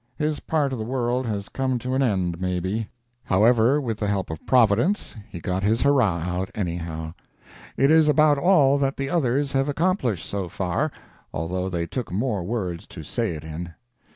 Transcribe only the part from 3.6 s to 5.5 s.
with the help of Providence, he